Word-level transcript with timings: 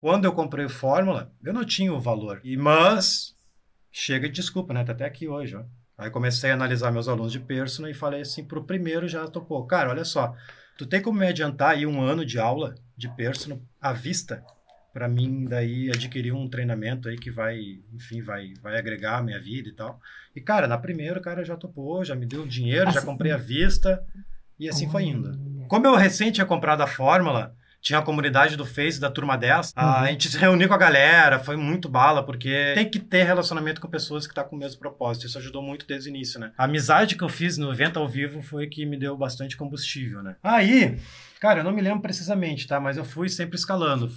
Quando 0.00 0.24
eu 0.24 0.32
comprei 0.32 0.64
o 0.64 0.70
Fórmula, 0.70 1.32
eu 1.44 1.52
não 1.52 1.64
tinha 1.64 1.92
o 1.92 2.00
valor. 2.00 2.40
E 2.42 2.56
mas 2.56 3.36
chega 3.90 4.28
de 4.28 4.34
desculpa, 4.34 4.72
né? 4.72 4.82
Tá 4.84 4.92
até 4.92 5.04
aqui 5.04 5.28
hoje, 5.28 5.56
ó. 5.56 5.64
Aí 5.98 6.10
comecei 6.10 6.50
a 6.50 6.54
analisar 6.54 6.90
meus 6.90 7.08
alunos 7.08 7.32
de 7.32 7.40
personal 7.40 7.90
e 7.90 7.94
falei 7.94 8.22
assim, 8.22 8.42
pro 8.42 8.64
primeiro 8.64 9.06
já 9.06 9.26
topou. 9.28 9.66
Cara, 9.66 9.90
olha 9.90 10.04
só, 10.04 10.34
tu 10.78 10.86
tem 10.86 11.02
como 11.02 11.18
me 11.18 11.26
adiantar 11.26 11.72
aí 11.72 11.84
um 11.84 12.00
ano 12.00 12.24
de 12.24 12.38
aula 12.38 12.74
de 12.96 13.08
personal 13.14 13.60
à 13.78 13.92
vista? 13.92 14.42
para 14.92 15.08
mim 15.08 15.44
daí 15.44 15.88
adquirir 15.88 16.32
um 16.32 16.48
treinamento 16.48 17.08
aí 17.08 17.16
que 17.16 17.30
vai, 17.30 17.80
enfim, 17.92 18.20
vai, 18.20 18.52
vai 18.60 18.78
agregar 18.78 19.18
a 19.18 19.22
minha 19.22 19.40
vida 19.40 19.68
e 19.68 19.72
tal. 19.72 20.00
E 20.34 20.40
cara, 20.40 20.66
na 20.66 20.78
primeira 20.78 21.18
o 21.18 21.22
cara 21.22 21.44
já 21.44 21.56
topou, 21.56 22.04
já 22.04 22.14
me 22.14 22.26
deu 22.26 22.46
dinheiro, 22.46 22.88
assim, 22.88 22.98
já 22.98 23.04
comprei 23.04 23.32
à 23.32 23.36
vista 23.36 24.04
e 24.58 24.68
assim 24.68 24.90
foi 24.90 25.04
indo. 25.04 25.38
Como 25.68 25.86
eu 25.86 25.94
recente 25.94 26.34
tinha 26.34 26.46
comprado 26.46 26.82
a 26.82 26.86
fórmula, 26.86 27.54
tinha 27.80 27.98
a 27.98 28.02
comunidade 28.02 28.56
do 28.56 28.66
Face 28.66 29.00
da 29.00 29.10
turma 29.10 29.36
10. 29.36 29.72
Uhum. 29.76 29.82
A 29.82 30.06
gente 30.08 30.28
se 30.28 30.36
reuniu 30.36 30.68
com 30.68 30.74
a 30.74 30.78
galera, 30.78 31.38
foi 31.38 31.56
muito 31.56 31.88
bala, 31.88 32.22
porque 32.22 32.72
tem 32.74 32.88
que 32.88 32.98
ter 32.98 33.24
relacionamento 33.24 33.80
com 33.80 33.88
pessoas 33.88 34.26
que 34.26 34.32
estão 34.32 34.44
tá 34.44 34.50
com 34.50 34.56
o 34.56 34.58
mesmo 34.58 34.78
propósito. 34.78 35.26
Isso 35.26 35.38
ajudou 35.38 35.62
muito 35.62 35.86
desde 35.86 36.08
o 36.08 36.10
início, 36.10 36.38
né? 36.38 36.52
A 36.56 36.64
amizade 36.64 37.16
que 37.16 37.24
eu 37.24 37.28
fiz 37.28 37.56
no 37.56 37.72
evento 37.72 37.98
ao 37.98 38.08
vivo 38.08 38.42
foi 38.42 38.66
que 38.66 38.84
me 38.84 38.98
deu 38.98 39.16
bastante 39.16 39.56
combustível, 39.56 40.22
né? 40.22 40.36
Aí, 40.42 40.98
cara, 41.40 41.60
eu 41.60 41.64
não 41.64 41.72
me 41.72 41.80
lembro 41.80 42.00
precisamente, 42.00 42.66
tá? 42.66 42.78
Mas 42.78 42.96
eu 42.96 43.04
fui 43.04 43.28
sempre 43.28 43.56
escalando. 43.56 44.10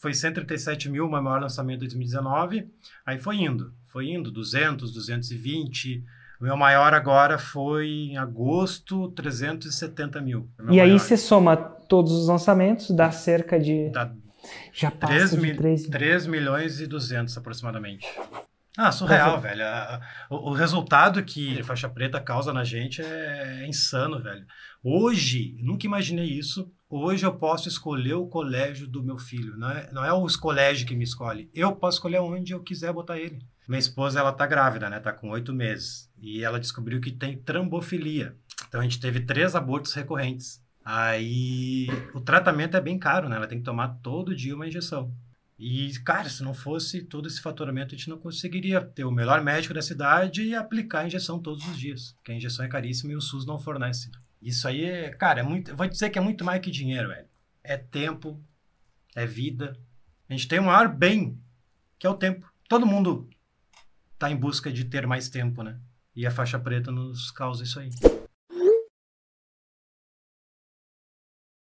Foi 0.00 0.14
137 0.14 0.88
mil, 0.88 1.06
o 1.06 1.10
meu 1.10 1.20
maior 1.20 1.42
lançamento 1.42 1.80
de 1.80 1.88
2019. 1.88 2.66
Aí 3.04 3.18
foi 3.18 3.36
indo, 3.36 3.74
foi 3.92 4.08
indo, 4.08 4.30
200, 4.30 4.94
220. 4.94 6.02
O 6.40 6.44
meu 6.44 6.56
maior 6.56 6.94
agora 6.94 7.38
foi 7.38 7.86
em 7.86 8.16
agosto, 8.16 9.10
370 9.10 10.22
mil. 10.22 10.48
E 10.70 10.80
aí 10.80 10.98
você 10.98 11.18
soma 11.18 11.76
todos 11.90 12.12
os 12.12 12.28
lançamentos, 12.28 12.90
dá 12.92 13.10
cerca 13.10 13.58
de. 13.58 13.90
Dá 13.90 14.12
já 14.72 14.90
passa 14.90 15.36
3, 15.36 15.42
de 15.42 15.54
3... 15.54 15.86
3 15.88 16.26
milhões 16.26 16.80
e 16.80 16.86
200 16.86 17.36
aproximadamente. 17.36 18.06
Ah, 18.78 18.90
surreal, 18.90 19.32
Mas, 19.32 19.42
velho. 19.42 19.64
O, 20.30 20.50
o, 20.50 20.52
resultado 20.54 21.22
que 21.22 21.62
faixa 21.62 21.88
preta 21.88 22.18
causa 22.18 22.50
na 22.50 22.64
gente 22.64 23.02
é, 23.02 23.62
é 23.62 23.68
insano, 23.68 24.18
velho. 24.18 24.46
Hoje, 24.82 25.58
nunca 25.60 25.84
imaginei 25.84 26.24
isso. 26.24 26.72
Hoje 26.88 27.26
eu 27.26 27.34
posso 27.34 27.68
escolher 27.68 28.14
o 28.14 28.26
colégio 28.26 28.86
do 28.86 29.02
meu 29.02 29.18
filho. 29.18 29.56
Não 29.58 29.70
é, 29.70 29.92
não 29.92 30.04
é 30.04 30.12
os 30.14 30.36
colégios 30.36 30.88
que 30.88 30.96
me 30.96 31.04
escolhe. 31.04 31.50
Eu 31.52 31.72
posso 31.72 31.98
escolher 31.98 32.20
onde 32.20 32.54
eu 32.54 32.62
quiser 32.62 32.92
botar 32.92 33.18
ele. 33.18 33.40
Minha 33.68 33.80
esposa, 33.80 34.20
ela 34.20 34.32
tá 34.32 34.46
grávida, 34.46 34.88
né? 34.88 35.00
Tá 35.00 35.12
com 35.12 35.28
oito 35.30 35.52
meses. 35.52 36.10
E 36.18 36.42
ela 36.42 36.58
descobriu 36.58 37.00
que 37.00 37.10
tem 37.10 37.36
trambofilia. 37.36 38.34
Então 38.68 38.80
a 38.80 38.84
gente 38.84 39.00
teve 39.00 39.20
três 39.20 39.54
abortos 39.54 39.92
recorrentes. 39.92 40.62
Aí 40.84 41.86
o 42.14 42.20
tratamento 42.20 42.76
é 42.76 42.80
bem 42.80 42.98
caro, 42.98 43.28
né? 43.28 43.36
Ela 43.36 43.46
tem 43.46 43.58
que 43.58 43.64
tomar 43.64 43.98
todo 44.02 44.34
dia 44.34 44.54
uma 44.54 44.66
injeção. 44.66 45.12
E, 45.58 45.92
cara, 46.00 46.28
se 46.30 46.42
não 46.42 46.54
fosse 46.54 47.02
todo 47.02 47.28
esse 47.28 47.40
faturamento, 47.40 47.94
a 47.94 47.98
gente 47.98 48.08
não 48.08 48.16
conseguiria 48.16 48.80
ter 48.80 49.04
o 49.04 49.10
melhor 49.10 49.42
médico 49.42 49.74
da 49.74 49.82
cidade 49.82 50.42
e 50.42 50.54
aplicar 50.54 51.00
a 51.00 51.06
injeção 51.06 51.38
todos 51.38 51.66
os 51.68 51.78
dias. 51.78 52.12
Porque 52.12 52.32
a 52.32 52.34
injeção 52.34 52.64
é 52.64 52.68
caríssima 52.68 53.12
e 53.12 53.16
o 53.16 53.20
SUS 53.20 53.44
não 53.44 53.58
fornece. 53.58 54.10
Isso 54.40 54.66
aí 54.66 54.84
é, 54.84 55.10
cara, 55.10 55.40
é 55.40 55.42
muito. 55.42 55.76
Vou 55.76 55.86
dizer 55.86 56.08
que 56.08 56.18
é 56.18 56.22
muito 56.22 56.44
mais 56.44 56.62
que 56.62 56.70
dinheiro, 56.70 57.08
velho. 57.08 57.28
É 57.62 57.76
tempo, 57.76 58.42
é 59.14 59.26
vida. 59.26 59.78
A 60.30 60.32
gente 60.32 60.48
tem 60.48 60.60
um 60.60 60.64
maior 60.64 60.88
bem, 60.88 61.38
que 61.98 62.06
é 62.06 62.10
o 62.10 62.14
tempo. 62.14 62.50
Todo 62.66 62.86
mundo 62.86 63.28
está 64.14 64.30
em 64.30 64.36
busca 64.36 64.72
de 64.72 64.86
ter 64.86 65.06
mais 65.06 65.28
tempo, 65.28 65.62
né? 65.62 65.78
E 66.16 66.26
a 66.26 66.30
faixa 66.30 66.58
preta 66.58 66.90
nos 66.90 67.30
causa 67.30 67.64
isso 67.64 67.78
aí. 67.78 67.90